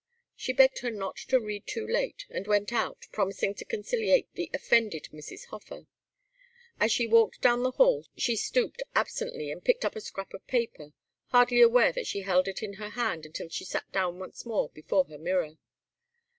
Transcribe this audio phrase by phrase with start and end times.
[0.35, 4.49] She begged her not to read too late, and went out, promising to conciliate the
[4.51, 5.45] offended Mrs.
[5.51, 5.85] Hofer.
[6.79, 10.47] As she walked down the hall she stooped absently and picked up a scrap of
[10.47, 10.93] paper,
[11.27, 14.69] hardly aware that she held it in her hand until she sat down once more
[14.69, 15.59] before her mirror.